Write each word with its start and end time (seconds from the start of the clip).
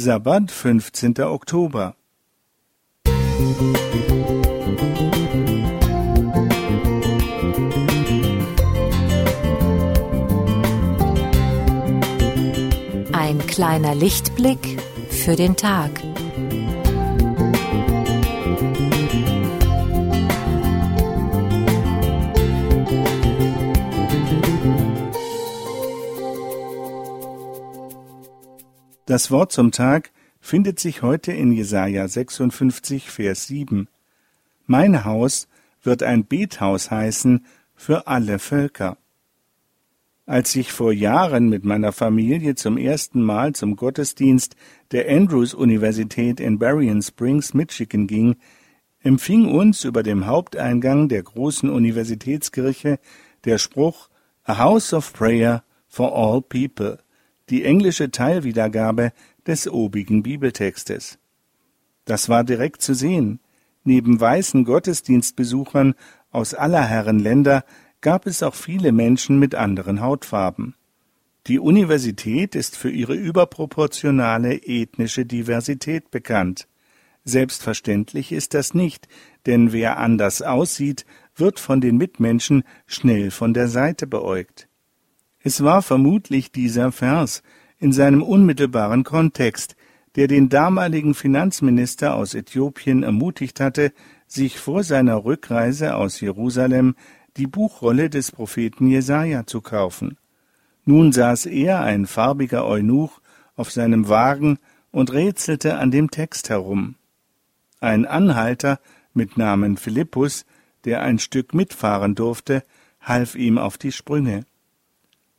Sabbat, 0.00 0.52
15. 0.52 1.24
Oktober. 1.24 1.96
Ein 13.12 13.38
kleiner 13.48 13.96
Lichtblick 13.96 14.80
für 15.10 15.34
den 15.34 15.56
Tag. 15.56 15.90
Das 29.08 29.30
Wort 29.30 29.52
zum 29.52 29.72
Tag 29.72 30.10
findet 30.38 30.78
sich 30.78 31.00
heute 31.00 31.32
in 31.32 31.50
Jesaja 31.50 32.06
56, 32.06 33.08
Vers 33.08 33.46
7. 33.46 33.88
Mein 34.66 35.06
Haus 35.06 35.48
wird 35.82 36.02
ein 36.02 36.26
Bethaus 36.26 36.90
heißen 36.90 37.46
für 37.74 38.06
alle 38.06 38.38
Völker. 38.38 38.98
Als 40.26 40.54
ich 40.56 40.72
vor 40.72 40.92
Jahren 40.92 41.48
mit 41.48 41.64
meiner 41.64 41.92
Familie 41.92 42.54
zum 42.54 42.76
ersten 42.76 43.22
Mal 43.22 43.54
zum 43.54 43.76
Gottesdienst 43.76 44.56
der 44.92 45.08
Andrews 45.08 45.54
Universität 45.54 46.38
in 46.38 46.58
Berrien 46.58 47.00
Springs, 47.00 47.54
Michigan 47.54 48.08
ging, 48.08 48.36
empfing 49.00 49.46
uns 49.46 49.84
über 49.84 50.02
dem 50.02 50.26
Haupteingang 50.26 51.08
der 51.08 51.22
großen 51.22 51.70
Universitätskirche 51.70 52.98
der 53.46 53.56
Spruch 53.56 54.10
A 54.44 54.58
House 54.58 54.92
of 54.92 55.14
Prayer 55.14 55.64
for 55.88 56.14
All 56.14 56.42
People 56.42 56.98
die 57.50 57.64
englische 57.64 58.10
Teilwiedergabe 58.10 59.12
des 59.46 59.68
obigen 59.68 60.22
Bibeltextes. 60.22 61.18
Das 62.04 62.28
war 62.28 62.44
direkt 62.44 62.82
zu 62.82 62.94
sehen. 62.94 63.40
Neben 63.84 64.20
weißen 64.20 64.64
Gottesdienstbesuchern 64.64 65.94
aus 66.30 66.54
aller 66.54 66.84
Herren 66.84 67.18
Länder 67.18 67.64
gab 68.00 68.26
es 68.26 68.42
auch 68.42 68.54
viele 68.54 68.92
Menschen 68.92 69.38
mit 69.38 69.54
anderen 69.54 70.00
Hautfarben. 70.00 70.74
Die 71.46 71.58
Universität 71.58 72.54
ist 72.54 72.76
für 72.76 72.90
ihre 72.90 73.14
überproportionale 73.14 74.62
ethnische 74.62 75.24
Diversität 75.24 76.10
bekannt. 76.10 76.68
Selbstverständlich 77.24 78.32
ist 78.32 78.54
das 78.54 78.74
nicht, 78.74 79.08
denn 79.46 79.72
wer 79.72 79.98
anders 79.98 80.42
aussieht, 80.42 81.06
wird 81.34 81.58
von 81.58 81.80
den 81.80 81.96
Mitmenschen 81.96 82.64
schnell 82.86 83.30
von 83.30 83.54
der 83.54 83.68
Seite 83.68 84.06
beäugt. 84.06 84.68
Es 85.42 85.62
war 85.62 85.82
vermutlich 85.82 86.52
dieser 86.52 86.92
Vers 86.92 87.42
in 87.78 87.92
seinem 87.92 88.22
unmittelbaren 88.22 89.04
Kontext, 89.04 89.76
der 90.16 90.26
den 90.26 90.48
damaligen 90.48 91.14
Finanzminister 91.14 92.14
aus 92.14 92.34
Äthiopien 92.34 93.02
ermutigt 93.02 93.60
hatte, 93.60 93.92
sich 94.26 94.58
vor 94.58 94.82
seiner 94.82 95.24
Rückreise 95.24 95.94
aus 95.94 96.20
Jerusalem 96.20 96.96
die 97.36 97.46
Buchrolle 97.46 98.10
des 98.10 98.32
Propheten 98.32 98.88
Jesaja 98.88 99.46
zu 99.46 99.60
kaufen. 99.60 100.18
Nun 100.84 101.12
saß 101.12 101.46
er, 101.46 101.82
ein 101.82 102.06
farbiger 102.06 102.66
Eunuch, 102.66 103.20
auf 103.54 103.70
seinem 103.70 104.08
Wagen 104.08 104.58
und 104.90 105.12
rätselte 105.12 105.78
an 105.78 105.90
dem 105.90 106.10
Text 106.10 106.50
herum. 106.50 106.96
Ein 107.80 108.06
Anhalter 108.06 108.80
mit 109.14 109.36
Namen 109.36 109.76
Philippus, 109.76 110.46
der 110.84 111.02
ein 111.02 111.18
Stück 111.18 111.54
mitfahren 111.54 112.14
durfte, 112.14 112.62
half 113.00 113.34
ihm 113.34 113.58
auf 113.58 113.78
die 113.78 113.92
Sprünge. 113.92 114.44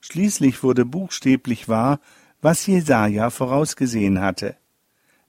Schließlich 0.02 0.64
wurde 0.64 0.86
buchstäblich 0.86 1.68
wahr, 1.68 2.00
was 2.42 2.66
Jesaja 2.66 3.30
vorausgesehen 3.30 4.22
hatte. 4.22 4.56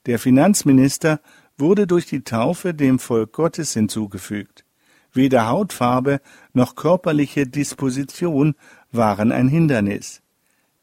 Der 0.07 0.19
Finanzminister 0.19 1.21
wurde 1.59 1.87
durch 1.87 2.07
die 2.07 2.23
Taufe 2.23 2.73
dem 2.73 2.99
Volk 2.99 3.33
Gottes 3.33 3.75
hinzugefügt. 3.75 4.65
Weder 5.13 5.49
Hautfarbe 5.49 6.21
noch 6.53 6.77
körperliche 6.77 7.47
Disposition 7.47 8.55
waren 8.93 9.33
ein 9.33 9.49
Hindernis. 9.49 10.23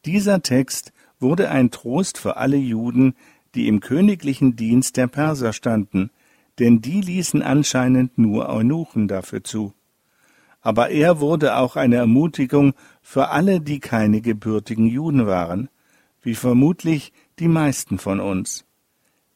Dieser 0.04 0.42
Text 0.42 0.92
wurde 1.18 1.50
ein 1.50 1.70
Trost 1.70 2.18
für 2.18 2.36
alle 2.36 2.56
Juden, 2.56 3.14
die 3.54 3.66
im 3.66 3.80
königlichen 3.80 4.54
Dienst 4.54 4.96
der 4.96 5.06
Perser 5.06 5.52
standen, 5.52 6.10
denn 6.58 6.80
die 6.80 7.00
ließen 7.00 7.42
anscheinend 7.42 8.18
nur 8.18 8.48
Eunuchen 8.48 9.08
dafür 9.08 9.42
zu 9.42 9.72
aber 10.60 10.90
er 10.90 11.20
wurde 11.20 11.56
auch 11.56 11.76
eine 11.76 11.96
Ermutigung 11.96 12.74
für 13.00 13.28
alle, 13.28 13.60
die 13.60 13.80
keine 13.80 14.20
gebürtigen 14.20 14.86
Juden 14.86 15.26
waren, 15.26 15.68
wie 16.22 16.34
vermutlich 16.34 17.12
die 17.38 17.48
meisten 17.48 17.98
von 17.98 18.20
uns. 18.20 18.64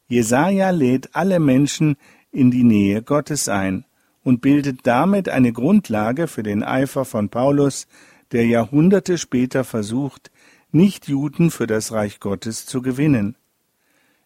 Jesaja 0.07 0.69
lädt 0.69 1.15
alle 1.15 1.39
Menschen 1.39 1.95
in 2.31 2.51
die 2.51 2.63
Nähe 2.63 3.01
Gottes 3.01 3.47
ein 3.49 3.85
und 4.23 4.41
bildet 4.41 4.81
damit 4.83 5.29
eine 5.29 5.53
Grundlage 5.53 6.27
für 6.27 6.43
den 6.43 6.63
Eifer 6.63 7.05
von 7.05 7.29
Paulus, 7.29 7.87
der 8.31 8.45
Jahrhunderte 8.45 9.17
später 9.17 9.63
versucht, 9.63 10.31
Nichtjuden 10.71 11.51
für 11.51 11.67
das 11.67 11.91
Reich 11.91 12.19
Gottes 12.19 12.65
zu 12.65 12.81
gewinnen. 12.81 13.35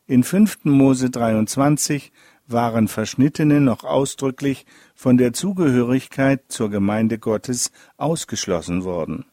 In 0.06 0.24
5. 0.24 0.60
Mose 0.64 1.10
23 1.10 2.14
waren 2.48 2.88
Verschnittene 2.88 3.62
noch 3.62 3.84
ausdrücklich 3.84 4.66
von 4.96 5.18
der 5.18 5.34
Zugehörigkeit 5.34 6.44
zur 6.48 6.70
Gemeinde 6.70 7.20
Gottes 7.20 7.72
ausgeschlossen 7.98 8.84
worden. 8.84 9.26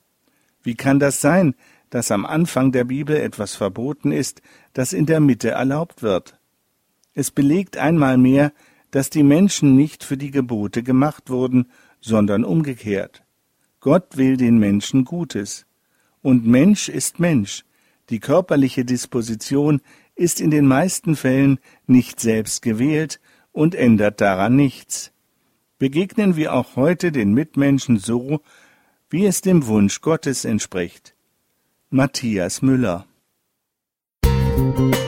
Wie 0.63 0.75
kann 0.75 0.99
das 0.99 1.21
sein, 1.21 1.55
dass 1.91 2.11
am 2.11 2.27
Anfang 2.27 2.73
der 2.73 2.85
Bibel 2.85 3.17
etwas 3.17 3.55
verboten 3.55 4.13
ist, 4.13 4.43
das 4.73 4.93
in 4.93 5.07
der 5.07 5.21
Mitte 5.21 5.51
erlaubt 5.51 6.03
wird? 6.03 6.39
Es 7.15 7.31
belegt 7.31 7.77
einmal 7.77 8.19
mehr, 8.19 8.53
dass 8.91 9.11
die 9.11 9.23
Menschen 9.23 9.77
nicht 9.77 10.05
für 10.05 10.17
die 10.17 10.31
Gebote 10.31 10.83
gemacht 10.83 11.31
wurden, 11.31 11.71
sondern 12.01 12.45
umgekehrt. 12.45 13.23
Gott 13.81 14.17
will 14.17 14.37
den 14.37 14.59
Menschen 14.59 15.05
Gutes. 15.05 15.67
Und 16.23 16.47
Mensch 16.47 16.89
ist 16.89 17.21
Mensch. 17.21 17.65
Die 18.11 18.21
körperliche 18.21 18.85
Disposition 18.85 19.81
ist 20.15 20.41
in 20.41 20.51
den 20.51 20.67
meisten 20.67 21.17
Fällen 21.17 21.59
nicht 21.87 22.21
selbst 22.21 22.63
gewählt 22.63 23.21
und 23.53 23.75
ändert 23.75 24.21
daran 24.21 24.57
nichts. 24.57 25.13
Begegnen 25.79 26.37
wir 26.37 26.55
auch 26.55 26.77
heute 26.77 27.13
den 27.13 27.33
Mitmenschen 27.33 27.99
so, 27.99 28.41
wie 29.11 29.27
es 29.27 29.41
dem 29.41 29.67
Wunsch 29.67 30.01
Gottes 30.01 30.45
entspricht. 30.45 31.15
Matthias 31.91 32.63
Müller 32.63 33.07
Musik 34.27 35.05